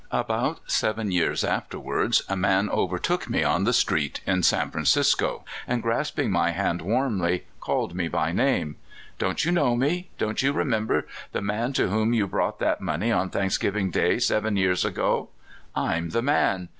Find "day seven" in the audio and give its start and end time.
13.91-14.55